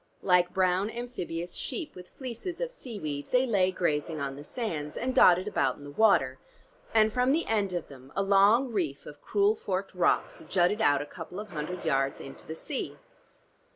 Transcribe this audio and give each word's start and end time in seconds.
Like 0.23 0.51
brown 0.51 0.89
amphibious 0.89 1.53
sheep 1.53 1.93
with 1.93 2.09
fleeces 2.09 2.59
of 2.59 2.71
seaweed 2.71 3.27
they 3.27 3.45
lay 3.45 3.71
grazing 3.71 4.19
on 4.19 4.35
the 4.35 4.43
sands, 4.43 4.97
and 4.97 5.13
dotted 5.13 5.47
about 5.47 5.77
in 5.77 5.83
the 5.83 5.91
water, 5.91 6.39
and 6.91 7.13
from 7.13 7.31
the 7.33 7.45
end 7.45 7.71
of 7.73 7.87
them 7.87 8.11
a 8.15 8.23
long 8.23 8.71
reef 8.73 9.05
of 9.05 9.21
cruel 9.21 9.53
forked 9.53 9.93
rocks 9.93 10.43
jutted 10.49 10.81
out 10.81 11.03
a 11.03 11.05
couple 11.05 11.39
of 11.39 11.49
hundred 11.49 11.85
yards 11.85 12.19
into 12.19 12.47
the 12.47 12.55
sea. 12.55 12.97